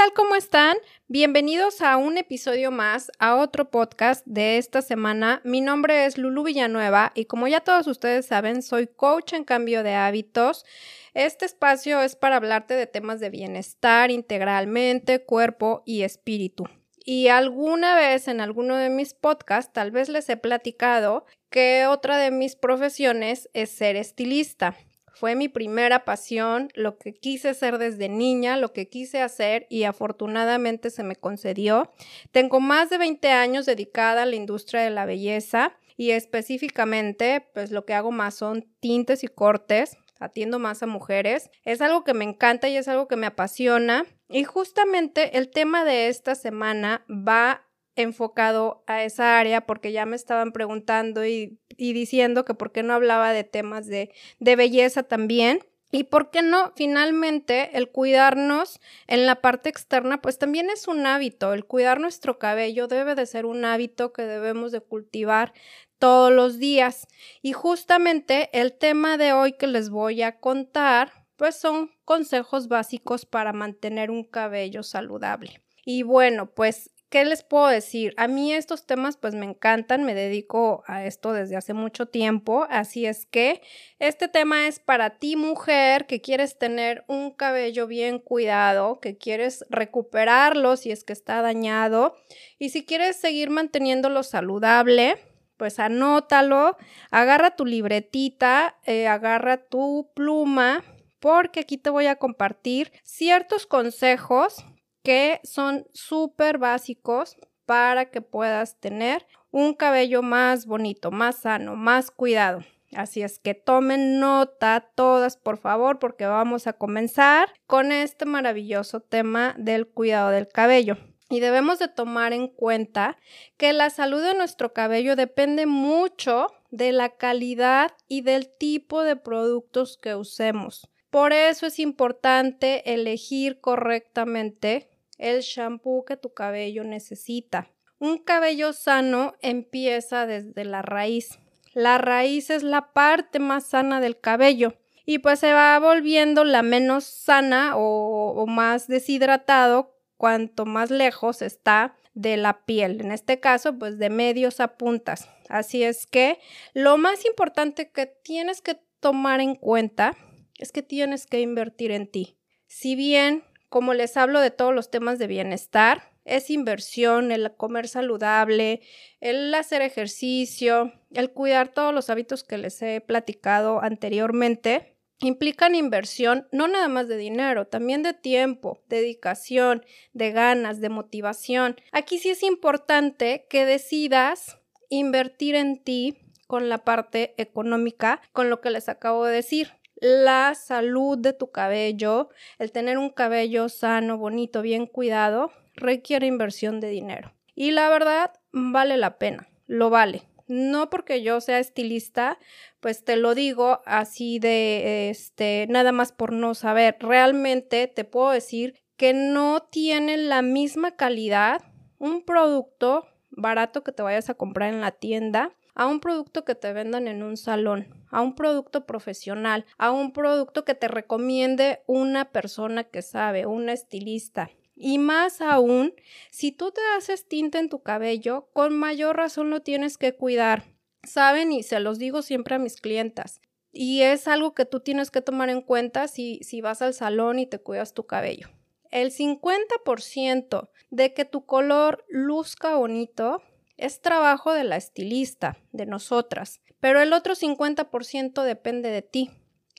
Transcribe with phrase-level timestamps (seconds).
[0.00, 0.14] tal?
[0.14, 0.78] ¿Cómo están?
[1.08, 5.42] Bienvenidos a un episodio más, a otro podcast de esta semana.
[5.44, 9.82] Mi nombre es Lulu Villanueva y como ya todos ustedes saben, soy coach en cambio
[9.82, 10.64] de hábitos.
[11.12, 16.64] Este espacio es para hablarte de temas de bienestar integralmente, cuerpo y espíritu.
[17.04, 22.16] Y alguna vez en alguno de mis podcasts tal vez les he platicado que otra
[22.16, 24.78] de mis profesiones es ser estilista.
[25.20, 29.84] Fue mi primera pasión, lo que quise ser desde niña, lo que quise hacer y
[29.84, 31.92] afortunadamente se me concedió.
[32.32, 37.70] Tengo más de 20 años dedicada a la industria de la belleza y específicamente pues
[37.70, 41.50] lo que hago más son tintes y cortes atiendo más a mujeres.
[41.66, 44.06] Es algo que me encanta y es algo que me apasiona.
[44.30, 47.66] Y justamente el tema de esta semana va
[48.02, 52.92] enfocado a esa área porque ya me estaban preguntando y, diciendo que por qué no
[52.94, 55.64] hablaba de temas de, de belleza también.
[55.92, 61.04] Y por qué no, finalmente, el cuidarnos en la parte externa, pues también es un
[61.04, 61.52] hábito.
[61.52, 65.52] El cuidar nuestro cabello debe de ser un hábito que debemos de cultivar
[65.98, 67.08] todos los días.
[67.42, 73.26] Y justamente el tema de hoy que les voy a contar, pues son consejos básicos
[73.26, 75.62] para mantener un cabello saludable.
[75.84, 78.14] Y bueno, pues ¿Qué les puedo decir?
[78.18, 82.68] A mí estos temas pues me encantan, me dedico a esto desde hace mucho tiempo,
[82.70, 83.62] así es que
[83.98, 89.64] este tema es para ti mujer que quieres tener un cabello bien cuidado, que quieres
[89.70, 92.14] recuperarlo si es que está dañado
[92.60, 95.18] y si quieres seguir manteniéndolo saludable,
[95.56, 96.76] pues anótalo,
[97.10, 100.84] agarra tu libretita, eh, agarra tu pluma,
[101.18, 104.64] porque aquí te voy a compartir ciertos consejos
[105.02, 112.10] que son súper básicos para que puedas tener un cabello más bonito, más sano, más
[112.10, 112.62] cuidado.
[112.94, 119.00] Así es que tomen nota todas, por favor, porque vamos a comenzar con este maravilloso
[119.00, 120.96] tema del cuidado del cabello.
[121.28, 123.16] Y debemos de tomar en cuenta
[123.56, 129.14] que la salud de nuestro cabello depende mucho de la calidad y del tipo de
[129.14, 130.88] productos que usemos.
[131.10, 134.89] Por eso es importante elegir correctamente
[135.20, 137.70] el shampoo que tu cabello necesita.
[137.98, 141.38] Un cabello sano empieza desde la raíz.
[141.74, 146.62] La raíz es la parte más sana del cabello y pues se va volviendo la
[146.62, 153.78] menos sana o, más deshidratado cuanto más lejos está de la piel, en este caso
[153.78, 155.28] pues de medios a puntas.
[155.48, 156.38] Así es que
[156.74, 160.16] lo más importante que tienes que tomar en cuenta
[160.58, 162.36] es que tienes que invertir en ti.
[162.66, 167.88] Si bien como les hablo de todos los temas de bienestar, es inversión, el comer
[167.88, 168.82] saludable,
[169.20, 174.96] el hacer ejercicio, el cuidar todos los hábitos que les he platicado anteriormente.
[175.20, 181.76] Implican inversión no nada más de dinero, también de tiempo, dedicación, de ganas, de motivación.
[181.92, 188.60] Aquí sí es importante que decidas invertir en ti con la parte económica, con lo
[188.60, 194.18] que les acabo de decir la salud de tu cabello, el tener un cabello sano,
[194.18, 197.32] bonito, bien cuidado, requiere inversión de dinero.
[197.54, 200.22] Y la verdad, vale la pena, lo vale.
[200.48, 202.38] No porque yo sea estilista,
[202.80, 206.96] pues te lo digo así de, este, nada más por no saber.
[206.98, 211.62] Realmente te puedo decir que no tiene la misma calidad
[211.98, 216.54] un producto barato que te vayas a comprar en la tienda a un producto que
[216.54, 221.80] te vendan en un salón, a un producto profesional, a un producto que te recomiende
[221.86, 224.50] una persona que sabe, una estilista.
[224.76, 225.94] Y más aún,
[226.30, 230.64] si tú te haces tinta en tu cabello, con mayor razón lo tienes que cuidar.
[231.02, 233.40] Saben, y se los digo siempre a mis clientas,
[233.72, 237.38] y es algo que tú tienes que tomar en cuenta si, si vas al salón
[237.38, 238.50] y te cuidas tu cabello.
[238.90, 243.40] El 50% de que tu color luzca bonito
[243.80, 249.30] es trabajo de la estilista, de nosotras, pero el otro 50% depende de ti.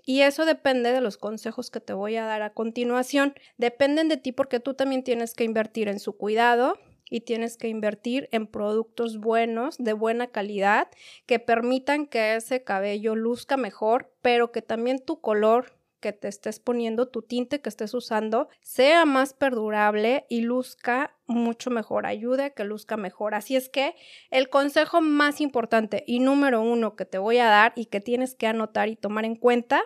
[0.03, 3.36] Y eso depende de los consejos que te voy a dar a continuación.
[3.57, 7.68] Dependen de ti porque tú también tienes que invertir en su cuidado y tienes que
[7.68, 10.88] invertir en productos buenos, de buena calidad,
[11.25, 16.59] que permitan que ese cabello luzca mejor, pero que también tu color que te estés
[16.59, 22.50] poniendo, tu tinte que estés usando, sea más perdurable y luzca mucho mejor, ayude a
[22.50, 23.36] que luzca mejor.
[23.36, 23.95] Así es que
[24.31, 28.36] el consejo más importante y número uno que te voy a dar y que tienes
[28.36, 29.81] que anotar y tomar en cuenta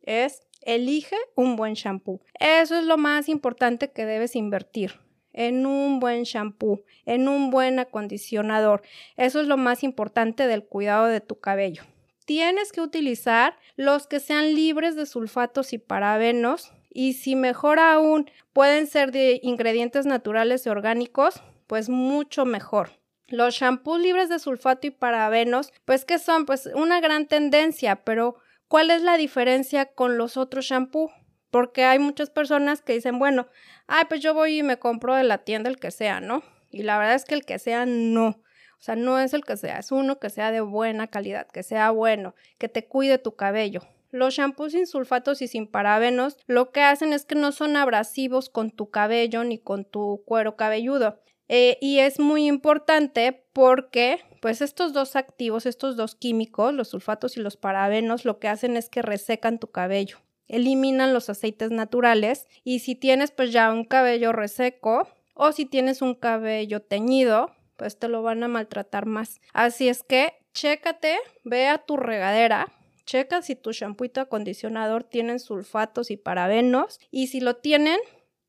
[0.00, 2.22] es elige un buen shampoo.
[2.38, 5.00] Eso es lo más importante que debes invertir
[5.32, 8.80] en un buen shampoo, en un buen acondicionador.
[9.18, 11.82] Eso es lo más importante del cuidado de tu cabello
[12.26, 18.30] tienes que utilizar los que sean libres de sulfatos y parabenos y si mejor aún
[18.52, 22.90] pueden ser de ingredientes naturales y orgánicos, pues mucho mejor.
[23.28, 28.36] Los shampoos libres de sulfato y parabenos, pues que son pues una gran tendencia, pero
[28.68, 31.12] ¿cuál es la diferencia con los otros shampoos?
[31.50, 33.46] Porque hay muchas personas que dicen, bueno,
[33.86, 36.42] ay, pues yo voy y me compro de la tienda el que sea, ¿no?
[36.70, 38.40] Y la verdad es que el que sea no.
[38.78, 41.62] O sea, no es el que sea, es uno que sea de buena calidad, que
[41.62, 43.80] sea bueno, que te cuide tu cabello.
[44.10, 48.48] Los shampoos sin sulfatos y sin parabenos lo que hacen es que no son abrasivos
[48.48, 51.20] con tu cabello ni con tu cuero cabelludo.
[51.48, 57.36] Eh, y es muy importante porque, pues, estos dos activos, estos dos químicos, los sulfatos
[57.36, 60.18] y los parabenos, lo que hacen es que resecan tu cabello,
[60.48, 66.02] eliminan los aceites naturales y si tienes, pues, ya un cabello reseco o si tienes
[66.02, 69.40] un cabello teñido, pues te lo van a maltratar más.
[69.52, 72.72] Así es que, chécate, ve a tu regadera,
[73.06, 77.98] Checa si tu shampoo y tu acondicionador tienen sulfatos y parabenos y si lo tienen,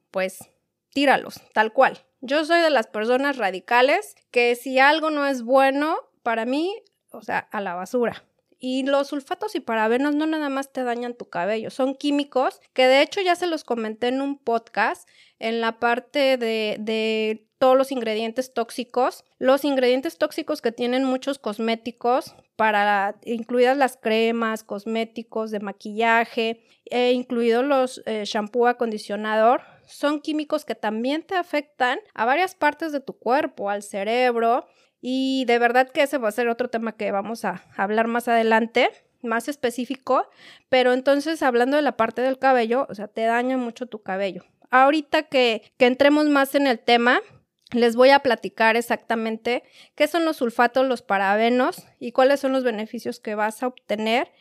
[0.09, 0.39] pues
[0.93, 1.99] tíralos, tal cual.
[2.21, 6.75] Yo soy de las personas radicales que si algo no es bueno, para mí,
[7.11, 8.23] o sea, a la basura.
[8.59, 12.87] Y los sulfatos y parabenos no nada más te dañan tu cabello, son químicos que
[12.87, 15.07] de hecho ya se los comenté en un podcast
[15.37, 19.23] en la parte de, de todos los ingredientes tóxicos.
[19.39, 27.11] Los ingredientes tóxicos que tienen muchos cosméticos, para incluidas las cremas, cosméticos de maquillaje, e
[27.11, 32.99] incluidos los eh, shampoo acondicionador, son químicos que también te afectan a varias partes de
[32.99, 34.65] tu cuerpo, al cerebro,
[34.99, 38.27] y de verdad que ese va a ser otro tema que vamos a hablar más
[38.27, 38.89] adelante
[39.23, 40.27] más específico,
[40.69, 44.43] pero entonces hablando de la parte del cabello, o sea, te daña mucho tu cabello.
[44.69, 47.21] Ahorita que, que entremos más en el tema,
[47.71, 49.63] les voy a platicar exactamente
[49.95, 54.31] qué son los sulfatos, los parabenos y cuáles son los beneficios que vas a obtener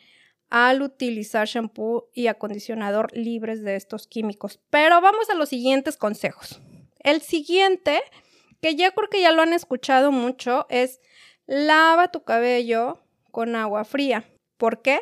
[0.49, 4.59] al utilizar shampoo y acondicionador libres de estos químicos.
[4.69, 6.61] Pero vamos a los siguientes consejos.
[6.99, 8.01] El siguiente,
[8.61, 11.01] que ya creo que ya lo han escuchado mucho, es
[11.45, 13.01] lava tu cabello
[13.31, 14.25] con agua fría.
[14.57, 14.99] ¿Por qué?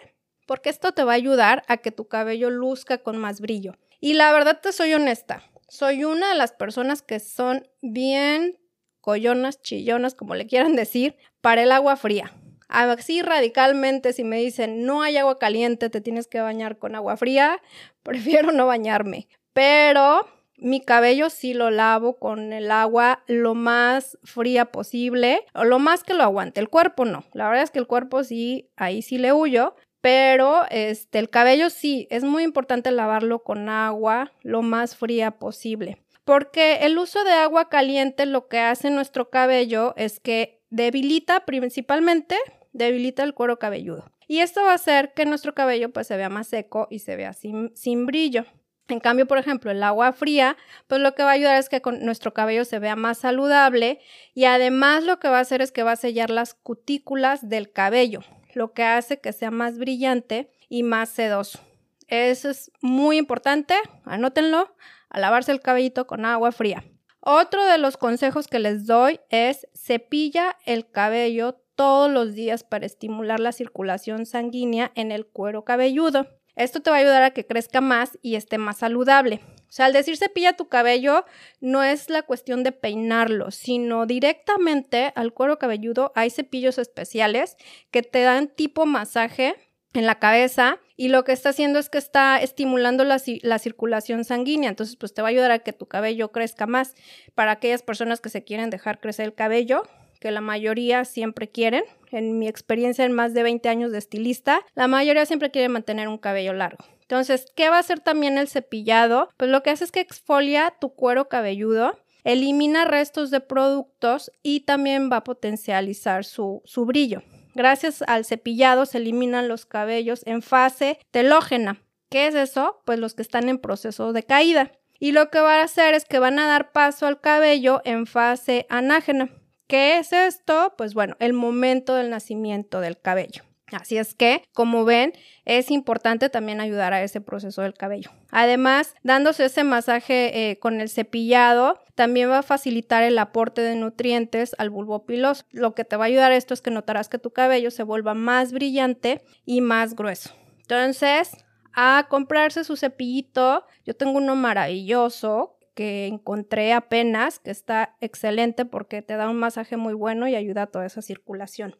[0.48, 3.78] Porque esto te va a ayudar a que tu cabello luzca con más brillo.
[4.00, 8.58] Y la verdad te soy honesta, soy una de las personas que son bien
[9.02, 12.32] collonas, chillonas, como le quieran decir, para el agua fría.
[12.68, 17.16] Así radicalmente, si me dicen no hay agua caliente, te tienes que bañar con agua
[17.16, 17.62] fría,
[18.04, 19.28] prefiero no bañarme.
[19.54, 20.28] Pero
[20.58, 26.04] mi cabello sí lo lavo con el agua lo más fría posible, o lo más
[26.04, 26.60] que lo aguante.
[26.60, 27.26] El cuerpo no.
[27.34, 31.72] La verdad es que el cuerpo sí, ahí sí le huyo, pero este, el cabello
[31.72, 35.98] sí, es muy importante lavarlo con agua lo más fría posible.
[36.24, 42.36] Porque el uso de agua caliente lo que hace nuestro cabello es que debilita principalmente,
[42.72, 44.12] debilita el cuero cabelludo.
[44.28, 47.16] Y esto va a hacer que nuestro cabello pues se vea más seco y se
[47.16, 48.46] vea sin, brillo.
[48.88, 50.56] En cambio, por ejemplo, el agua fría,
[50.86, 54.02] pues lo que va a ayudar es que nuestro cabello se vea más saludable
[54.36, 57.72] y además lo que va a hacer es que va a sellar las cutículas del
[57.72, 58.22] cabello
[58.56, 61.60] lo que hace que sea más brillante y más sedoso.
[62.07, 64.75] Eso es muy importante, anótenlo,
[65.10, 66.84] a lavarse el cabellito con agua fría.
[67.19, 72.86] Otro de los consejos que les doy es cepilla el cabello todos los días para
[72.86, 76.28] estimular la circulación sanguínea en el cuero cabelludo.
[76.56, 79.42] Esto te va a ayudar a que crezca más y esté más saludable.
[79.76, 81.26] Sea, al decir cepilla tu cabello,
[81.60, 87.58] no es la cuestión de peinarlo, sino directamente al cuero cabelludo hay cepillos especiales
[87.92, 89.58] que te dan tipo masaje
[89.94, 94.24] en la cabeza y lo que está haciendo es que está estimulando la, la, circulación
[94.24, 96.96] sanguínea, entonces pues te va a ayudar a que tu cabello crezca más.
[97.34, 99.84] Para aquellas personas que se quieren dejar crecer el cabello,
[100.22, 101.84] que la mayoría siempre quieren.
[102.14, 106.08] En mi experiencia en más de 20 años de estilista, la mayoría siempre quiere mantener
[106.08, 106.86] un cabello largo.
[107.07, 109.30] Entonces, ¿qué va a hacer también el cepillado?
[109.38, 114.62] Pues lo que hace es que exfolia tu cuero cabelludo, elimina restos de productos y
[114.62, 117.21] también va a potencializar su, su brillo.
[117.54, 121.81] Gracias al cepillado se eliminan los cabellos en fase telógena.
[122.09, 122.81] ¿Qué es eso?
[122.85, 124.71] Pues los que están en proceso de caída.
[125.00, 128.07] Y lo que van a hacer es que van a dar paso al cabello en
[128.07, 129.30] fase anágena.
[129.68, 130.74] ¿Qué es esto?
[130.78, 133.44] Pues bueno, el momento del nacimiento del cabello.
[133.72, 138.12] Así es que, como ven, es importante también ayudar a ese proceso del cabello.
[138.30, 143.76] Además, dándose ese masaje eh, con el cepillado, también va a facilitar el aporte de
[143.76, 145.45] nutrientes al bulbo piloso.
[145.52, 148.14] Lo que te va a ayudar esto es que notarás que tu cabello se vuelva
[148.14, 150.31] más brillante y más grueso.
[150.60, 151.31] Entonces,
[151.76, 153.66] a comprarse su cepillito.
[153.86, 159.76] Yo tengo uno maravilloso que encontré apenas, que está excelente porque te da un masaje
[159.76, 161.76] muy bueno y ayuda a toda esa circulación.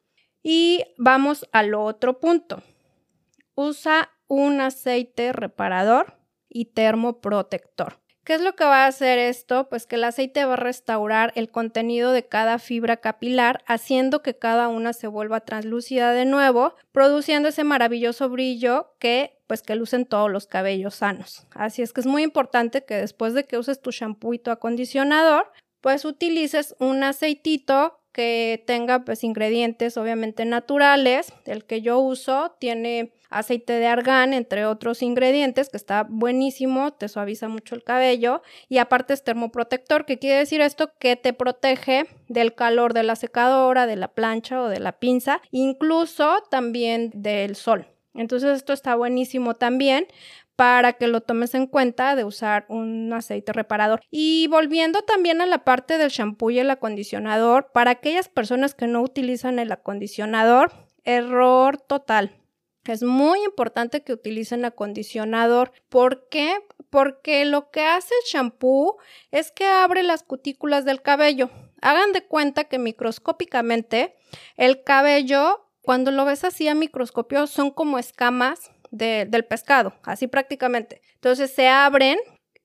[0.48, 2.62] Y vamos al otro punto.
[3.56, 8.00] Usa un aceite reparador y termoprotector.
[8.24, 9.68] ¿Qué es lo que va a hacer esto?
[9.70, 14.38] Pues que el aceite va a restaurar el contenido de cada fibra capilar, haciendo que
[14.38, 20.06] cada una se vuelva translúcida de nuevo, produciendo ese maravilloso brillo que pues que lucen
[20.06, 21.48] todos los cabellos sanos.
[21.56, 24.52] Así es que es muy importante que después de que uses tu shampoo y tu
[24.52, 31.34] acondicionador, pues utilices un aceitito que tenga pues ingredientes obviamente naturales.
[31.46, 37.10] El que yo uso tiene aceite de argán, entre otros ingredientes, que está buenísimo, te
[37.10, 42.08] suaviza mucho el cabello y aparte es termoprotector, que quiere decir esto que te protege
[42.30, 47.58] del calor de la secadora, de la plancha o de la pinza, incluso también del
[47.58, 47.86] sol.
[48.14, 50.08] Entonces esto está buenísimo también
[50.56, 54.02] para que lo tomes en cuenta de usar un aceite reparador.
[54.10, 58.88] Y volviendo también a la parte del shampoo y el acondicionador, para aquellas personas que
[58.88, 60.72] no utilizan el acondicionador,
[61.04, 62.42] error total.
[62.86, 65.72] Es muy importante que utilicen acondicionador.
[65.90, 66.56] ¿Por qué?
[66.90, 68.98] Porque lo que hace el shampoo
[69.32, 71.50] es que abre las cutículas del cabello.
[71.82, 74.16] Hagan de cuenta que microscópicamente
[74.56, 81.02] el cabello, cuando lo ves así a microscopio, son como escamas del pescado, así prácticamente.
[81.16, 82.18] Entonces se abren,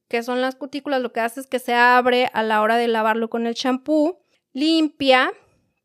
[0.08, 2.88] que son las cutículas, lo que hace es que se abre a la hora de
[2.88, 4.18] lavarlo con el champú,
[4.52, 5.32] limpia,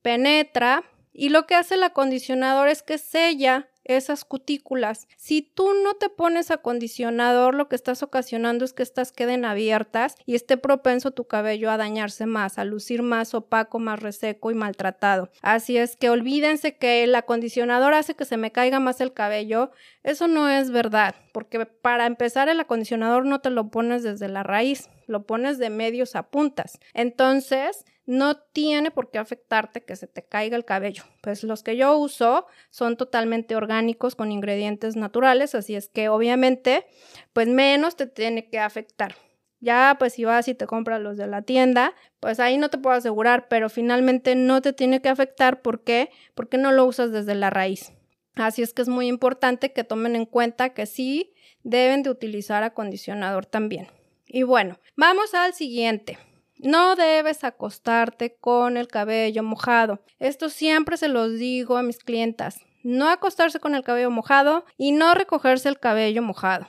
[0.02, 5.08] penetra y lo que hace el acondicionador es que sella esas cutículas.
[5.16, 10.16] Si tú no te pones acondicionador, lo que estás ocasionando es que estas queden abiertas
[10.26, 14.56] y esté propenso tu cabello a dañarse más, a lucir más opaco, más reseco y
[14.56, 15.30] maltratado.
[15.42, 19.72] Así es que olvídense que el acondicionador hace que se me caiga más el cabello.
[20.04, 24.44] Eso no es verdad, porque para empezar el acondicionador no te lo pones desde la
[24.44, 26.80] raíz, lo pones de medios a puntas.
[26.94, 31.04] Entonces, no tiene por qué afectarte que se te caiga el cabello.
[31.22, 36.86] Pues los que yo uso son totalmente orgánicos con ingredientes naturales, así es que obviamente
[37.34, 39.16] pues menos te tiene que afectar.
[39.60, 42.78] Ya pues si vas y te compras los de la tienda, pues ahí no te
[42.78, 45.62] puedo asegurar, pero finalmente no te tiene que afectar.
[45.62, 46.12] ¿Por qué?
[46.36, 47.92] Porque no lo usas desde la raíz.
[48.36, 51.34] Así es que es muy importante que tomen en cuenta que sí
[51.64, 53.88] deben de utilizar acondicionador también.
[54.28, 56.20] Y bueno, vamos al siguiente.
[56.58, 60.02] No debes acostarte con el cabello mojado.
[60.20, 62.60] Esto siempre se los digo a mis clientas.
[62.84, 66.68] No acostarse con el cabello mojado y no recogerse el cabello mojado.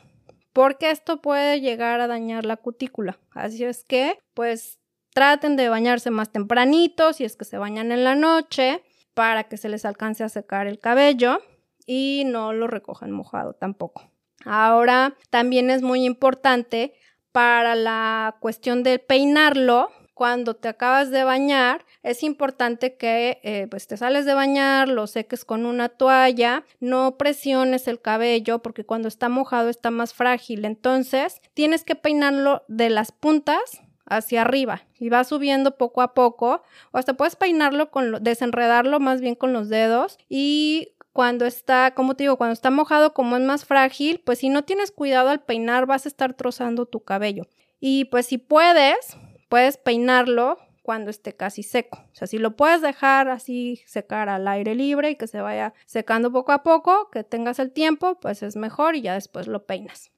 [0.52, 3.18] Porque esto puede llegar a dañar la cutícula.
[3.32, 4.78] Así es que, pues,
[5.12, 8.82] traten de bañarse más tempranito, si es que se bañan en la noche,
[9.14, 11.40] para que se les alcance a secar el cabello
[11.86, 14.10] y no lo recojan mojado tampoco.
[14.44, 16.94] Ahora, también es muy importante
[17.36, 23.86] para la cuestión de peinarlo, cuando te acabas de bañar, es importante que eh, pues
[23.86, 29.08] te sales de bañar, lo seques con una toalla, no presiones el cabello porque cuando
[29.08, 30.64] está mojado está más frágil.
[30.64, 36.62] Entonces, tienes que peinarlo de las puntas hacia arriba y va subiendo poco a poco
[36.92, 42.14] o hasta puedes peinarlo con desenredarlo más bien con los dedos y cuando está, como
[42.14, 45.42] te digo, cuando está mojado, como es más frágil, pues si no tienes cuidado al
[45.42, 47.46] peinar, vas a estar trozando tu cabello.
[47.80, 49.16] Y pues si puedes,
[49.48, 52.04] puedes peinarlo cuando esté casi seco.
[52.12, 55.72] O sea, si lo puedes dejar así secar al aire libre y que se vaya
[55.86, 59.64] secando poco a poco, que tengas el tiempo, pues es mejor y ya después lo
[59.64, 60.10] peinas.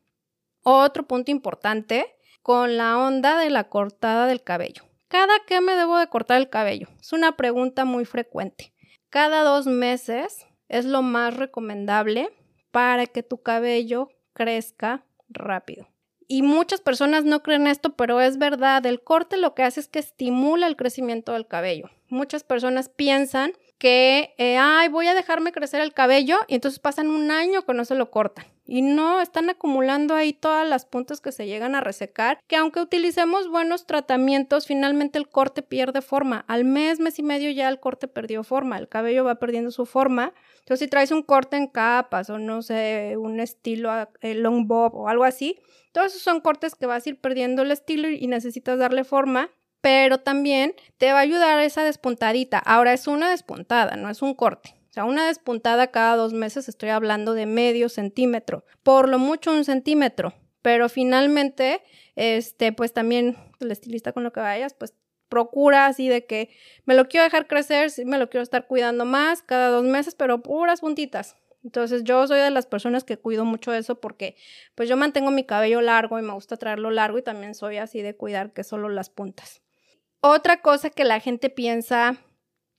[0.65, 4.83] Otro punto importante con la onda de la cortada del cabello.
[5.07, 6.89] ¿Cada qué me debo de cortar el cabello?
[7.01, 8.73] Es una pregunta muy frecuente.
[9.11, 12.31] Cada dos meses es lo más recomendable
[12.71, 15.89] para que tu cabello crezca rápido.
[16.31, 19.89] Y muchas personas no creen esto, pero es verdad, el corte lo que hace es
[19.89, 21.89] que estimula el crecimiento del cabello.
[22.09, 27.09] Muchas personas piensan que, eh, ay, voy a dejarme crecer el cabello y entonces pasan
[27.09, 28.45] un año que no se lo cortan.
[28.67, 32.81] Y no, están acumulando ahí todas las puntas que se llegan a resecar, que aunque
[32.81, 36.45] utilicemos buenos tratamientos, finalmente el corte pierde forma.
[36.49, 39.87] Al mes, mes y medio ya el corte perdió forma, el cabello va perdiendo su
[39.87, 40.35] forma.
[40.69, 44.95] Entonces, si traes un corte en capas o no sé, un estilo eh, long bob
[44.95, 45.59] o algo así,
[45.93, 49.51] todos esos son cortes que vas a ir perdiendo el estilo y necesitas darle forma
[49.81, 52.59] pero también te va a ayudar esa despuntadita.
[52.59, 54.75] Ahora es una despuntada, no es un corte.
[54.91, 59.53] O sea, una despuntada cada dos meses estoy hablando de medio centímetro, por lo mucho
[59.53, 60.35] un centímetro.
[60.61, 61.81] Pero finalmente,
[62.17, 64.93] este, pues también el estilista con lo que vayas, pues
[65.29, 66.51] procura así de que
[66.85, 70.15] me lo quiero dejar crecer, sí me lo quiero estar cuidando más cada dos meses,
[70.15, 71.37] pero puras puntitas.
[71.65, 74.37] Entonces yo soy de las personas que cuido mucho eso porque
[74.75, 78.01] pues yo mantengo mi cabello largo y me gusta traerlo largo y también soy así
[78.01, 79.61] de cuidar que solo las puntas.
[80.21, 82.17] Otra cosa que la gente piensa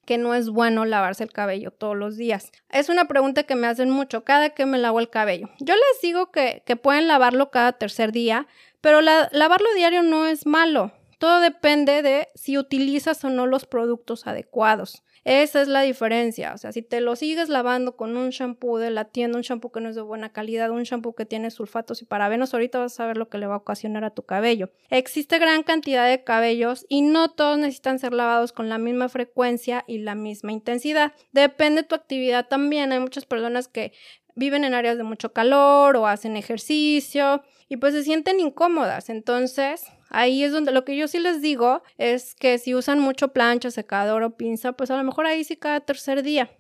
[0.06, 2.52] que no es bueno lavarse el cabello todos los días.
[2.70, 5.50] Es una pregunta que me hacen mucho cada que me lavo el cabello.
[5.60, 8.48] Yo les digo que, que pueden lavarlo cada tercer día,
[8.82, 10.92] pero lavarlo diario no es malo.
[11.20, 15.04] Todo depende de si utilizas o no los productos adecuados.
[15.26, 16.54] Esa es la diferencia.
[16.54, 19.72] O sea, si te lo sigues lavando con un shampoo de la tienda, un shampoo
[19.72, 23.00] que no es de buena calidad, un shampoo que tiene sulfatos y parabenos, ahorita vas
[23.00, 24.72] a ver lo que le va a ocasionar a tu cabello.
[24.90, 29.84] Existe gran cantidad de cabellos y no todos necesitan ser lavados con la misma frecuencia
[29.88, 31.14] y la misma intensidad.
[31.34, 32.92] Depende de tu actividad también.
[32.94, 33.92] Hay muchas personas que
[34.36, 39.10] viven en áreas de mucho calor o hacen ejercicio y pues se sienten incómodas.
[39.10, 43.30] Entonces, ahí es donde lo que yo sí les digo es que si usan mucho
[43.30, 46.52] plancha, secador o pinza, pues a lo mejor ahí sí cada tercer día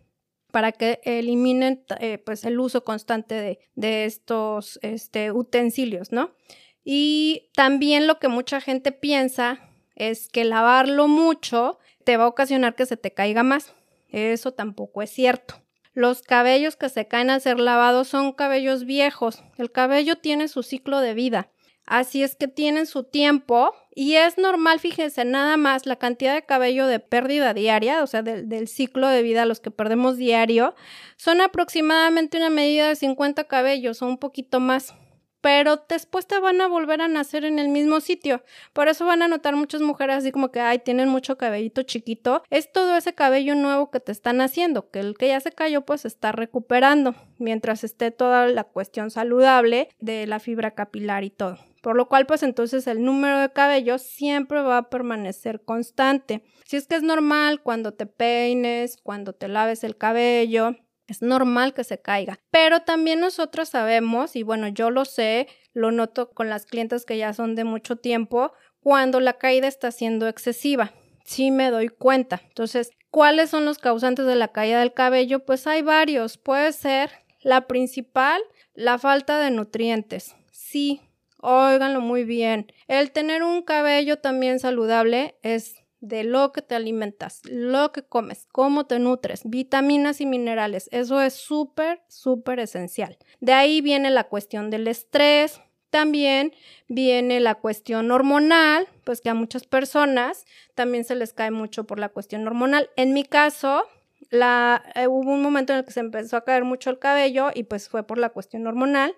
[0.52, 6.32] para que eliminen eh, pues el uso constante de, estos este, utensilios, ¿no?
[6.84, 9.60] Y también lo que mucha gente piensa
[9.96, 13.74] es que lavarlo mucho te va a ocasionar que se te caiga más.
[14.08, 15.62] Eso tampoco es cierto.
[15.94, 19.44] Los cabellos que se caen al ser lavados son cabellos viejos.
[19.58, 21.52] El cabello tiene su ciclo de vida.
[21.90, 26.46] Así es que tienen su tiempo y es normal, fíjense, nada más la cantidad de
[26.46, 30.76] cabello de pérdida diaria, o sea, del, ciclo de vida, los que perdemos diario,
[31.18, 34.94] son aproximadamente una medida de 50 cabellos o un poquito más
[35.42, 38.44] pero después te van a volver a nacer en el mismo sitio.
[38.74, 42.44] Por eso van a notar muchas mujeres así como que, ay, tienen mucho cabellito chiquito.
[42.50, 45.86] Es todo ese cabello nuevo que te están haciendo, que el que ya se cayó
[45.86, 51.69] pues está recuperando, mientras esté toda la cuestión saludable de la fibra capilar y todo.
[51.82, 56.44] Por lo cual, pues entonces el número de cabello siempre va a permanecer constante.
[56.66, 60.76] Si es que es normal cuando te peines, cuando te laves el cabello,
[61.08, 65.92] es normal que se caiga, pero también nosotros sabemos, y bueno, yo lo sé, lo
[65.92, 70.28] noto con las clientes que ya son de mucho tiempo, cuando la caída está siendo
[70.28, 70.94] excesiva.
[71.26, 72.42] Sí me doy cuenta.
[72.48, 75.46] Entonces, ¿cuáles son los causantes de la caída del cabello?
[75.46, 76.38] Pues hay varios.
[76.38, 78.42] Puede ser la principal,
[78.74, 80.36] la falta de nutrientes.
[80.52, 81.02] Sí,
[81.42, 82.72] óiganlo muy bien.
[82.88, 88.48] El tener un cabello también saludable es de lo que te alimentas, lo que comes,
[88.52, 90.88] cómo te nutres, vitaminas y minerales.
[90.92, 93.18] Eso es súper, súper esencial.
[93.40, 95.62] De ahí viene la cuestión del estrés.
[95.90, 96.54] También
[96.88, 101.98] viene la cuestión hormonal, pues que a muchas personas también se les cae mucho por
[101.98, 102.92] la cuestión hormonal.
[102.96, 103.88] En mi caso,
[104.30, 107.50] la, eh, hubo un momento en el que se empezó a caer mucho el cabello
[107.54, 109.16] y pues fue por la cuestión hormonal.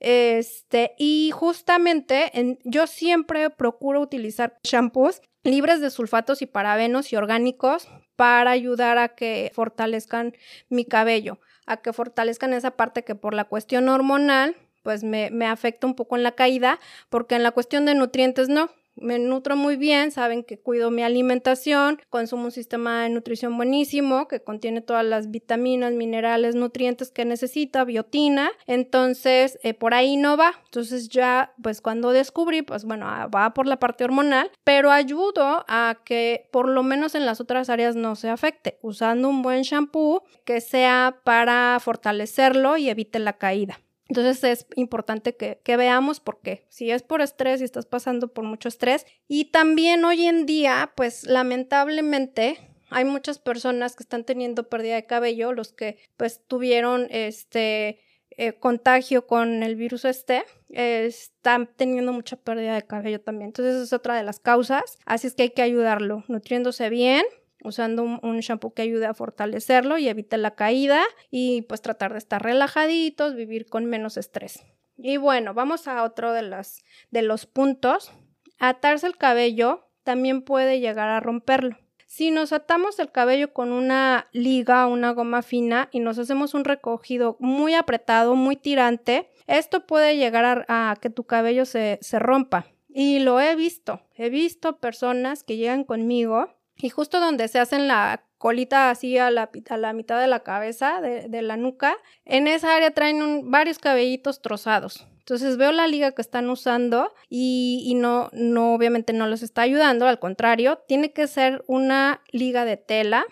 [0.00, 7.88] Este, y justamente yo siempre procuro utilizar shampoos libres de sulfatos y parabenos y orgánicos
[8.16, 10.34] para ayudar a que fortalezcan
[10.68, 15.46] mi cabello, a que fortalezcan esa parte que por la cuestión hormonal pues me, me
[15.46, 16.78] afecta un poco en la caída,
[17.08, 21.02] porque en la cuestión de nutrientes no me nutro muy bien, saben que cuido mi
[21.02, 27.24] alimentación, consumo un sistema de nutrición buenísimo que contiene todas las vitaminas, minerales, nutrientes que
[27.24, 30.52] necesita, biotina, entonces eh, por ahí no va.
[30.64, 35.64] Entonces ya, pues cuando descubrí, pues bueno, ah, va por la parte hormonal, pero ayudo
[35.68, 39.62] a que por lo menos en las otras áreas no se afecte, usando un buen
[39.62, 43.78] shampoo que sea para fortalecerlo y evite la caída.
[44.08, 46.64] Entonces es importante que, veamos por qué.
[46.68, 49.04] Si es por estrés y estás pasando por mucho estrés.
[49.26, 52.58] Y también hoy en día, pues lamentablemente
[52.90, 57.98] hay muchas personas que están teniendo pérdida de cabello, los que pues tuvieron este
[58.30, 63.48] eh, contagio con el virus este, están teniendo mucha pérdida de cabello también.
[63.48, 64.98] Entonces es otra de las causas.
[65.04, 67.24] Así es que hay que ayudarlo, nutriéndose bien,
[67.62, 72.18] usando un, shampoo que ayude a fortalecerlo y evite la caída y pues tratar de
[72.18, 74.64] estar relajaditos, vivir con menos estrés.
[74.96, 78.12] Y bueno, vamos a otro de, las, de los puntos.
[78.58, 81.76] Atarse el cabello también puede llegar a romperlo.
[82.06, 86.64] Si nos atamos el cabello con una liga, una goma fina y nos hacemos un
[86.64, 92.18] recogido muy apretado, muy tirante, esto puede llegar a, a que tu cabello se, se
[92.18, 92.66] rompa.
[92.88, 94.00] Y lo he visto.
[94.14, 99.30] He visto personas que llegan conmigo y justo donde se hacen la colita así a
[99.30, 104.42] la, la mitad de la cabeza, de, la nuca, en esa área traen varios cabellitos
[104.42, 105.06] trozados.
[105.18, 109.62] Entonces veo la liga que están usando y, y, no, no, obviamente no los está
[109.62, 113.24] ayudando, al contrario, tiene que ser una liga de tela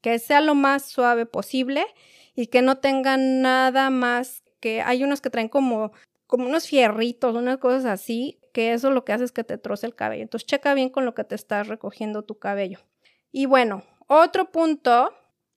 [0.00, 1.84] que sea lo más suave posible
[2.36, 5.92] y que no tenga nada más que hay unos que traen como,
[6.26, 9.86] como unos fierritos, unas cosas así, que eso lo que hace es que te troce
[9.86, 10.22] el cabello.
[10.22, 12.80] Entonces checa bien con lo que te estás recogiendo tu cabello.
[13.32, 15.12] Y bueno, otro punto,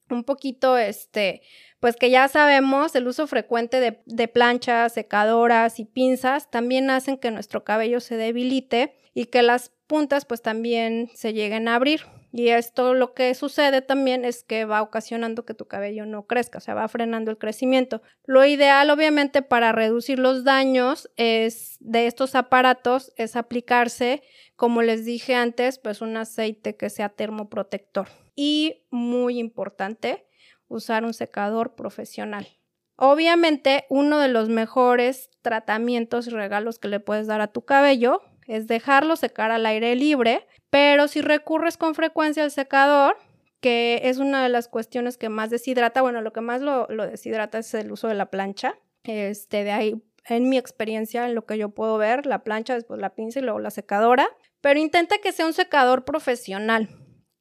[0.10, 1.41] un poquito este,
[1.79, 7.32] pues que ya sabemos, el uso frecuente de, planchas, secadoras y pinzas también hacen que
[7.32, 12.01] nuestro cabello se debilite y que las puntas pues también se lleguen a abrir.
[12.36, 16.58] Y esto lo que sucede también es que va ocasionando que tu cabello no crezca,
[16.58, 18.02] o sea, va frenando el crecimiento.
[18.26, 24.24] Lo ideal, obviamente, para reducir los daños es de estos aparatos es aplicarse,
[24.56, 28.08] como les dije antes, pues un aceite que sea termoprotector.
[28.36, 30.26] Y muy importante,
[30.67, 32.48] usar un secador profesional.
[32.96, 38.22] Obviamente, uno de los mejores tratamientos y regalos que le puedes dar a tu cabello
[38.47, 43.17] es dejarlo secar al aire libre, pero si recurres con frecuencia al secador,
[43.62, 47.60] que es una de las cuestiones que más deshidrata, bueno, lo que más lo, deshidrata
[47.60, 51.58] es el uso de la plancha, este, de ahí, en mi experiencia, en lo que
[51.58, 54.27] yo puedo ver, la plancha, después la pinza y luego la secadora,
[54.62, 56.89] pero intenta que sea un secador profesional.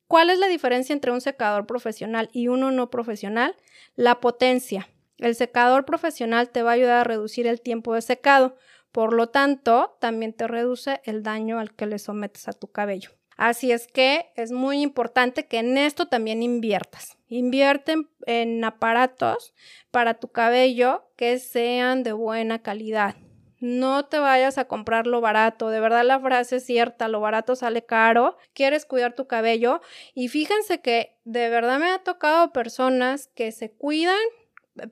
[0.08, 3.56] ¿Cuál es la diferencia entre un secador profesional y uno no profesional?
[3.94, 4.88] La potencia.
[5.16, 8.56] El secador profesional te va a ayudar a reducir el tiempo de secado,
[8.92, 13.10] por lo tanto, también te reduce el daño al que le sometes a tu cabello.
[13.36, 17.16] Así es que es muy importante que en esto también inviertas.
[17.28, 19.54] Invierte en aparatos
[19.90, 23.16] para tu cabello que sean de buena calidad.
[23.58, 25.70] No te vayas a comprar lo barato.
[25.70, 28.36] De verdad la frase es cierta, lo barato sale caro.
[28.52, 29.80] Quieres cuidar tu cabello.
[30.14, 34.18] Y fíjense que de verdad me ha tocado personas que se cuidan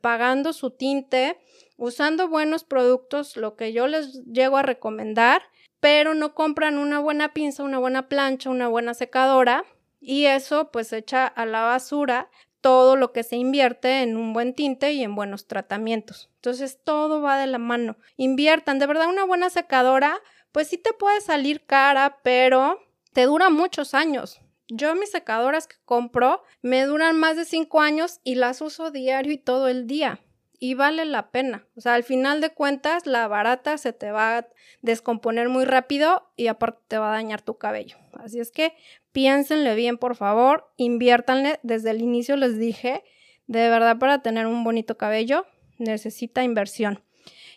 [0.01, 1.39] pagando su tinte,
[1.81, 5.43] usando buenos productos, lo que yo les llego a recomendar,
[5.81, 9.65] pero no compran una buena pinza, una buena plancha, una buena secadora
[9.99, 12.29] y eso pues echa a la basura
[12.61, 16.29] todo lo que se invierte en un buen tinte y en buenos tratamientos.
[16.37, 17.97] Entonces todo va de la mano.
[18.19, 20.21] Inviertan, de verdad una buena secadora
[20.53, 22.79] pues sí te puede salir cara, pero
[23.15, 24.39] te dura muchos años.
[24.69, 29.33] Yo mis secadoras que compro me duran más de cinco años y las uso diario
[29.33, 30.21] y todo el día
[30.61, 31.67] y vale la pena.
[31.75, 34.49] O sea, al final de cuentas, la barata se te va a
[34.83, 37.97] descomponer muy rápido y aparte te va a dañar tu cabello.
[38.13, 38.75] Así es que
[39.11, 41.59] piénsenle bien, por favor, inviértanle.
[41.63, 43.03] Desde el inicio les dije,
[43.47, 45.47] de verdad para tener un bonito cabello
[45.79, 47.03] necesita inversión.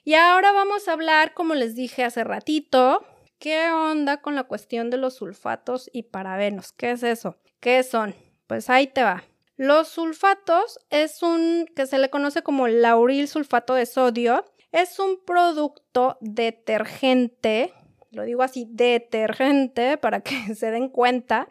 [0.05, 3.05] Y ahora vamos a hablar, como les dije hace ratito,
[3.37, 6.71] ¿qué onda con la cuestión de los sulfatos y parabenos?
[6.71, 7.37] ¿Qué es eso?
[7.59, 8.15] ¿Qué son?
[8.47, 9.23] Pues ahí te va.
[9.55, 14.45] Los sulfatos es un que se le conoce como lauril sulfato de sodio.
[14.71, 17.71] Es un producto detergente,
[18.09, 21.47] lo digo así, detergente para que se den cuenta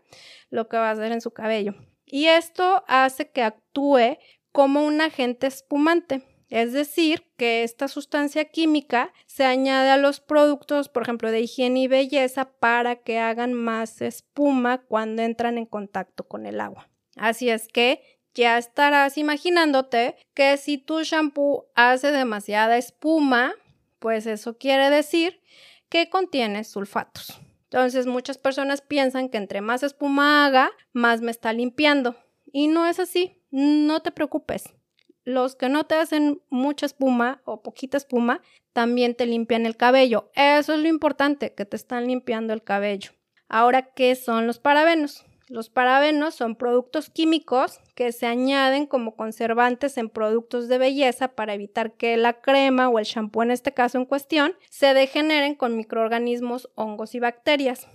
[0.50, 1.74] lo que va a hacer en su cabello.
[2.04, 4.18] Y esto hace que actúe
[4.50, 6.26] como un agente espumante.
[6.50, 11.80] Es decir, que esta sustancia química se añade a los productos, por ejemplo, de higiene
[11.80, 16.91] y belleza para que hagan más espuma cuando entran en contacto con el agua.
[17.16, 18.02] Así es que
[18.34, 23.54] ya estarás imaginándote que si tu shampoo hace demasiada espuma,
[23.98, 25.40] pues eso quiere decir
[25.88, 27.40] que contiene sulfatos.
[27.64, 32.16] Entonces muchas personas piensan que entre más espuma haga, más me está limpiando.
[32.52, 34.64] Y no es así, no te preocupes.
[35.24, 40.30] Los que no te hacen mucha espuma o poquita espuma, también te limpian el cabello.
[40.34, 43.12] Eso es lo importante, que te están limpiando el cabello.
[43.48, 45.24] Ahora, ¿qué son los parabenos?
[45.52, 51.52] Los parabenos son productos químicos que se añaden como conservantes en productos de belleza para
[51.52, 55.76] evitar que la crema o el shampoo en este caso en cuestión se degeneren con
[55.76, 57.86] microorganismos, hongos y bacterias.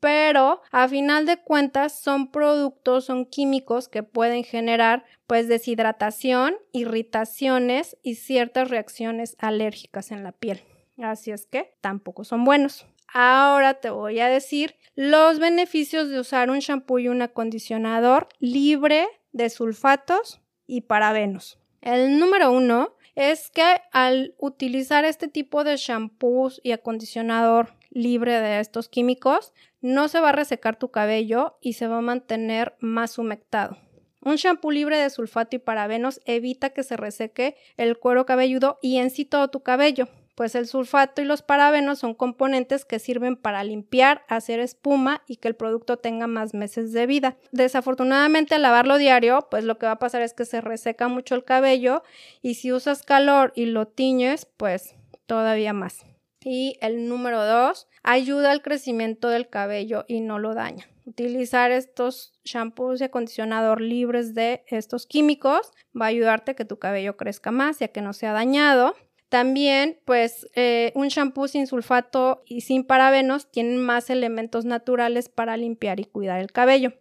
[0.00, 7.96] Pero a final de cuentas son productos, son químicos que pueden generar pues deshidratación, irritaciones
[8.02, 10.62] y ciertas reacciones alérgicas en la piel.
[10.98, 12.88] Así es que tampoco son buenos.
[13.12, 19.06] Ahora te voy a decir los beneficios de usar un shampoo y un acondicionador libre
[19.32, 21.58] de sulfatos y parabenos.
[21.80, 28.58] El número uno es que al utilizar este tipo de shampoos y acondicionador libre de
[28.60, 33.18] estos químicos, no se va a resecar tu cabello y se va a mantener más
[33.18, 33.76] humectado.
[34.22, 38.96] Un shampoo libre de sulfato y parabenos evita que se reseque el cuero cabelludo y
[38.96, 43.36] en sí todo tu cabello pues el sulfato y los parabenos son componentes que sirven
[43.36, 47.36] para limpiar, hacer espuma y que el producto tenga más meses de vida.
[47.52, 51.34] Desafortunadamente al lavarlo diario, pues lo que va a pasar es que se reseca mucho
[51.34, 52.02] el cabello
[52.42, 54.94] y si usas calor y lo tiñes, pues
[55.26, 56.04] todavía más.
[56.44, 60.86] Y el número dos, ayuda al crecimiento del cabello y no lo daña.
[61.06, 66.78] Utilizar estos shampoos y acondicionador libres de estos químicos va a ayudarte a que tu
[66.78, 68.94] cabello crezca más y a que no sea dañado.
[69.34, 75.56] También, pues, eh, un shampoo sin sulfato y sin parabenos tienen más elementos naturales para
[75.56, 76.92] limpiar y cuidar el cabello.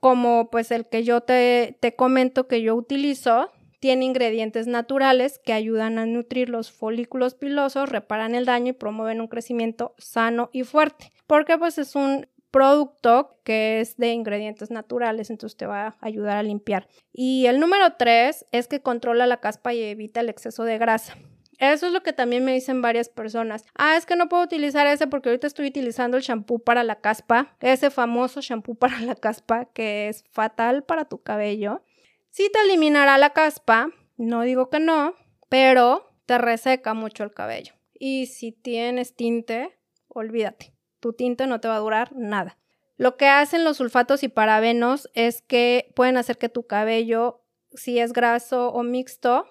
[0.00, 3.50] Como pues el que yo te, te comento que yo utilizo,
[3.80, 9.20] tiene ingredientes naturales que ayudan a nutrir los folículos pilosos, reparan el daño y promueven
[9.20, 11.12] un crecimiento sano y fuerte.
[11.26, 16.36] Porque pues es un producto que es de ingredientes naturales, entonces te va a ayudar
[16.36, 16.86] a limpiar.
[17.12, 21.16] Y el número tres es que controla la caspa y evita el exceso de grasa.
[21.60, 23.66] Eso es lo que también me dicen varias personas.
[23.74, 27.02] Ah, es que no puedo utilizar ese porque ahorita estoy utilizando el shampoo para la
[27.02, 31.84] caspa, ese famoso shampoo para la caspa que es fatal para tu cabello.
[32.30, 35.14] Sí te eliminará la caspa, no digo que no,
[35.50, 37.74] pero te reseca mucho el cabello.
[37.92, 42.56] Y si tienes tinte, olvídate, tu tinte no te va a durar nada.
[42.96, 47.42] Lo que hacen los sulfatos y parabenos es que pueden hacer que tu cabello,
[47.74, 49.46] si es graso o mixto,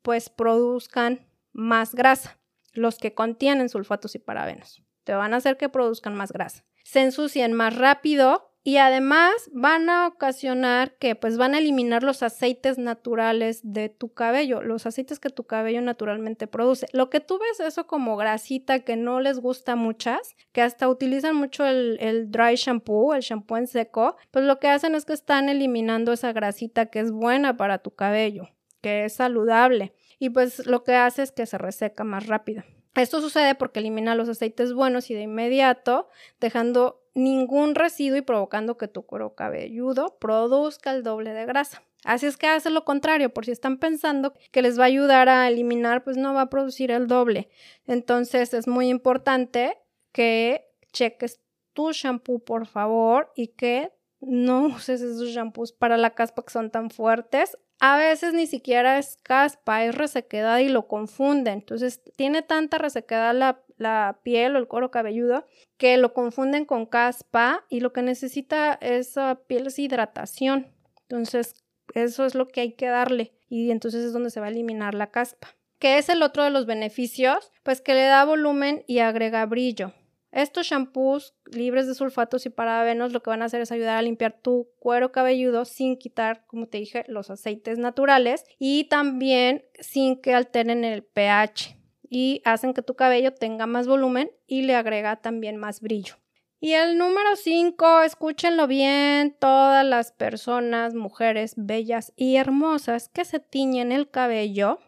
[0.00, 2.38] pues produzcan más grasa.
[2.72, 6.64] Los que contienen sulfatos y parabenos te van a hacer que produzcan más grasa.
[6.84, 12.22] Se ensucian más rápido y además van a ocasionar que pues van a eliminar los
[12.22, 16.86] aceites naturales de tu cabello, los aceites que tu cabello naturalmente produce.
[16.92, 21.36] Lo que tú ves eso como grasita que no les gusta muchas, que hasta utilizan
[21.36, 25.14] mucho el, el dry shampoo, el shampoo en seco, pues lo que hacen es que
[25.14, 28.48] están eliminando esa grasita que es buena para tu cabello,
[28.82, 32.62] que es saludable y pues lo que hace es que se reseca más rápido.
[32.94, 36.08] Esto sucede porque elimina los aceites buenos y de inmediato,
[36.40, 41.82] dejando ningún residuo y provocando que tu cuero cabelludo produzca el doble de grasa.
[42.04, 45.28] Así es que hace lo contrario, por si están pensando que les va a ayudar
[45.28, 47.48] a eliminar, pues no va a producir el doble.
[47.86, 49.78] Entonces es muy importante
[50.12, 51.40] que cheques
[51.72, 56.70] tu shampoo, por favor, y que no uses esos shampoos para la caspa que son
[56.70, 61.54] tan fuertes a veces ni siquiera es caspa, es resequedad y lo confunden.
[61.54, 65.46] Entonces, tiene tanta resequedad la, la, piel o el cuero cabelludo
[65.78, 70.66] que lo confunden con caspa y lo que necesita esa piel es hidratación.
[71.08, 71.54] Entonces,
[71.94, 74.94] eso es lo que hay que darle y entonces es donde se va a eliminar
[74.94, 75.48] la caspa.
[75.78, 77.50] ¿Qué es el otro de los beneficios?
[77.62, 79.94] Pues que le da volumen y agrega brillo.
[80.32, 84.02] Estos shampoos libres de sulfatos y parabenos lo que van a hacer es ayudar a
[84.02, 90.20] limpiar tu cuero cabelludo sin quitar, como te dije, los aceites naturales y también sin
[90.20, 91.76] que alteren el pH
[92.08, 96.16] y hacen que tu cabello tenga más volumen y le agrega también más brillo.
[96.62, 103.40] Y el número 5, escúchenlo bien, todas las personas, mujeres bellas y hermosas que se
[103.40, 104.78] tiñen el cabello,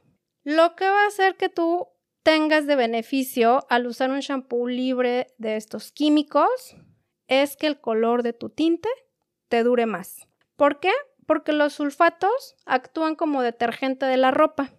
[0.44, 1.88] lo que va a hacer que tú
[2.22, 6.76] tengas de beneficio al usar un shampoo libre de estos químicos
[7.28, 8.88] es que el color de tu tinte
[9.48, 10.28] te dure más.
[10.56, 10.90] ¿Por qué?
[11.26, 14.72] Porque los sulfatos actúan como detergente de la ropa.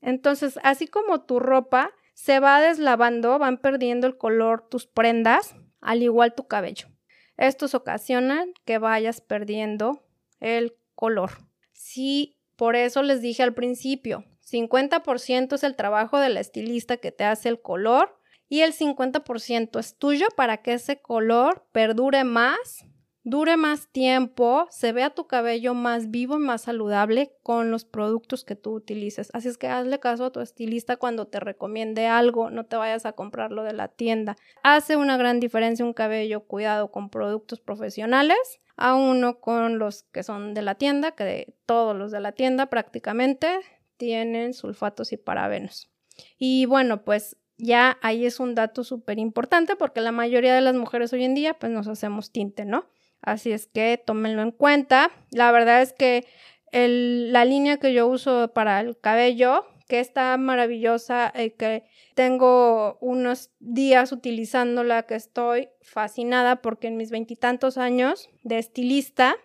[0.00, 6.02] Entonces, así como tu ropa se va deslavando, van perdiendo el color tus prendas, al
[6.02, 6.88] igual tu cabello.
[7.36, 10.04] Estos ocasionan que vayas perdiendo
[10.40, 11.30] el color.
[11.72, 17.24] Sí, por eso les dije al principio, 50% es el trabajo del estilista que te
[17.24, 22.84] hace el color y el 50% es tuyo para que ese color perdure más,
[23.24, 28.44] dure más tiempo, se vea tu cabello más vivo y más saludable con los productos
[28.44, 29.30] que tú utilices.
[29.32, 33.06] Así es que hazle caso a tu estilista cuando te recomiende algo, no te vayas
[33.06, 34.36] a comprarlo de la tienda.
[34.62, 38.36] Hace una gran diferencia un cabello cuidado con productos profesionales
[38.76, 42.66] a uno con los que son de la tienda, que todos los de la tienda
[42.66, 43.60] prácticamente
[44.02, 45.88] tienen sulfatos y parabenos.
[46.36, 50.74] Y bueno, pues ya ahí es un dato súper importante porque la mayoría de las
[50.74, 52.88] mujeres hoy en día pues nos hacemos tinte, ¿no?
[53.20, 55.12] Así es que tómenlo en cuenta.
[55.30, 56.26] La verdad es que
[56.72, 61.84] la línea que yo uso para el cabello, que está maravillosa, eh, que
[62.16, 69.36] tengo unos días utilizándola, que estoy fascinada porque en mis veintitantos años de estilista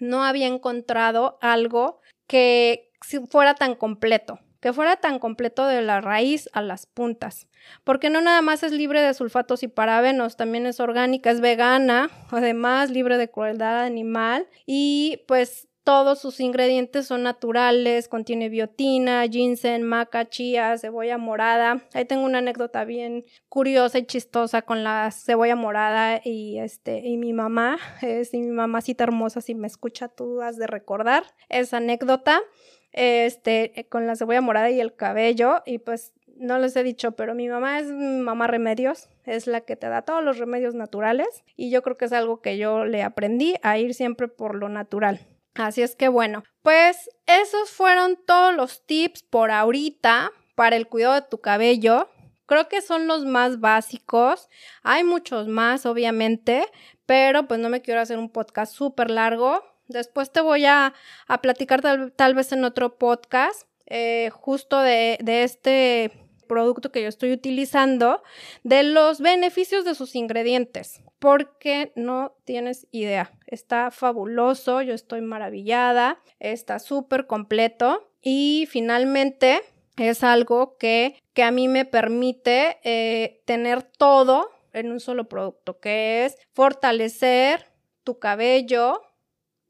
[0.00, 2.87] no había encontrado algo que,
[3.30, 7.48] fuera tan completo, que fuera tan completo de la raíz a las puntas,
[7.84, 12.10] porque no nada más es libre de sulfatos y parabenos, también es orgánica, es vegana,
[12.30, 19.80] además libre de crueldad animal y pues todos sus ingredientes son naturales, contiene biotina, ginseng,
[19.84, 21.82] maca, chía, cebolla morada.
[21.94, 27.16] Ahí tengo una anécdota bien curiosa y chistosa con la cebolla morada y este y
[27.16, 32.42] mi mamá, es mi mamacita hermosa si me escucha tú has de recordar esa anécdota
[32.92, 35.62] este, con la cebolla morada y el cabello.
[35.66, 39.76] Y pues no les he dicho, pero mi mamá es mamá remedios, es la que
[39.76, 41.44] te da todos los remedios naturales.
[41.56, 44.68] Y yo creo que es algo que yo le aprendí a ir siempre por lo
[44.68, 45.20] natural.
[45.54, 51.14] Así es que bueno, pues esos fueron todos los tips por ahorita para el cuidado
[51.14, 52.08] de tu cabello.
[52.46, 54.48] Creo que son los más básicos.
[54.82, 56.64] Hay muchos más, obviamente,
[57.06, 59.62] pero pues no me quiero hacer un podcast súper largo.
[59.88, 60.94] Después te voy a,
[61.42, 61.82] platicar
[62.14, 66.12] tal, vez en otro podcast, eh, justo de, de este
[66.48, 68.22] producto que yo estoy utilizando,
[68.64, 73.32] de los beneficios de sus ingredientes, porque no tienes idea.
[73.46, 79.62] Está fabuloso, yo estoy maravillada, está súper completo y finalmente
[79.96, 85.80] es algo que, que a mí me permite eh, tener todo en un solo producto,
[85.80, 87.66] que es fortalecer
[88.04, 89.02] tu cabello,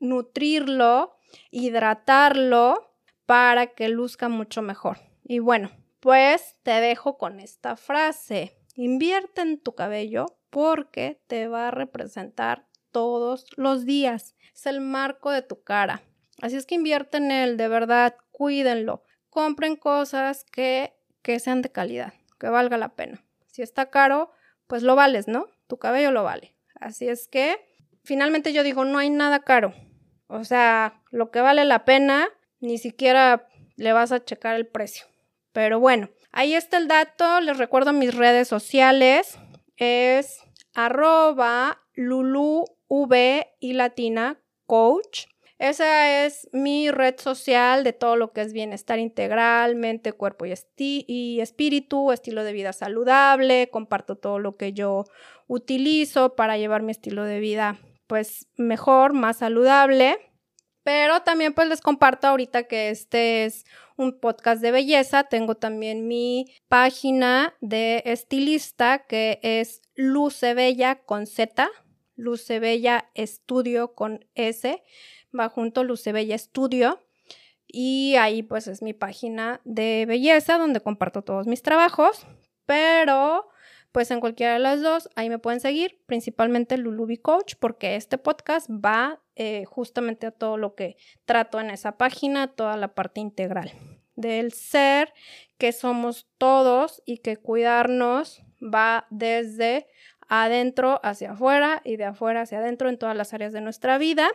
[0.01, 1.17] nutrirlo,
[1.51, 2.95] hidratarlo
[3.27, 4.99] para que luzca mucho mejor.
[5.25, 8.57] Y bueno, pues te dejo con esta frase.
[8.75, 14.35] Invierte en tu cabello porque te va a representar todos los días.
[14.55, 16.03] Es el marco de tu cara.
[16.41, 19.03] Así es que invierte en él, de verdad, cuídenlo.
[19.29, 23.25] Compren cosas que, que sean de calidad, que valga la pena.
[23.47, 24.31] Si está caro,
[24.67, 25.47] pues lo vales, ¿no?
[25.67, 26.55] Tu cabello lo vale.
[26.77, 27.57] Así es que
[28.05, 29.75] finalmente yo digo, no hay nada caro.
[30.29, 32.29] O sea, lo que vale la pena,
[32.61, 35.07] ni siquiera le vas a checar el precio.
[35.53, 37.41] Pero bueno, ahí está el dato.
[37.41, 39.39] Les recuerdo mis redes sociales.
[39.77, 40.41] Es
[40.75, 41.81] arroba
[43.61, 45.27] y latina coach.
[45.59, 50.55] Esa es mi red social de todo lo que es bienestar integral, mente, cuerpo y,
[50.77, 53.69] y, espíritu, estilo de vida saludable.
[53.71, 55.05] Comparto todo lo que yo
[55.49, 60.19] utilizo para llevar mi estilo de vida pues mejor, más saludable.
[60.83, 63.65] Pero también pues les comparto ahorita que este es
[63.97, 65.25] un podcast de belleza.
[65.25, 71.69] Tengo también mi página de estilista que es Lucebella con Z,
[72.17, 74.83] Lucebella Estudio con S
[75.39, 77.01] va junto Luce Bella Estudio.
[77.67, 82.27] Y ahí pues es mi página de belleza donde comparto todos mis trabajos.
[82.67, 83.49] Pero
[83.93, 88.19] pues en cualquiera de las dos, ahí me pueden seguir, principalmente Lulubi Coach, porque este
[88.19, 93.21] podcast va eh, justamente a todo lo que trato en esa página, toda la parte
[93.21, 93.73] integral
[94.19, 95.15] del ser,
[95.59, 99.87] que somos todos y que cuidarnos va desde
[100.29, 104.29] adentro hacia afuera y de afuera hacia adentro en todas las áreas de nuestra vida.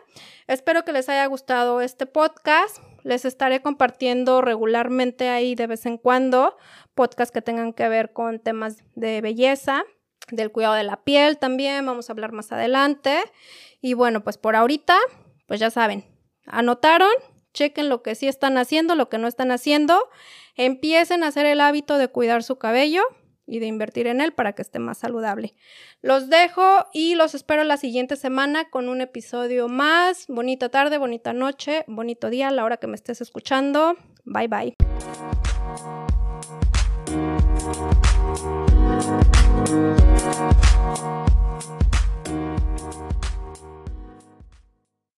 [0.47, 2.79] Espero que les haya gustado este podcast.
[3.03, 6.57] Les estaré compartiendo regularmente ahí de vez en cuando
[6.95, 9.83] podcasts que tengan que ver con temas de belleza,
[10.31, 11.85] del cuidado de la piel también.
[11.85, 13.19] Vamos a hablar más adelante.
[13.81, 14.97] Y bueno, pues por ahorita,
[15.47, 16.05] pues ya saben,
[16.45, 17.11] anotaron,
[17.53, 20.09] chequen lo que sí están haciendo, lo que no están haciendo.
[20.55, 23.03] Empiecen a hacer el hábito de cuidar su cabello
[23.45, 25.53] y de invertir en él para que esté más saludable.
[26.01, 30.25] Los dejo y los espero la siguiente semana con un episodio más.
[30.27, 33.95] Bonita tarde, bonita noche, bonito día la hora que me estés escuchando.
[34.25, 34.73] Bye bye.